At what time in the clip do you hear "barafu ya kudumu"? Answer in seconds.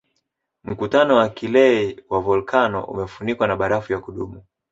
3.55-4.43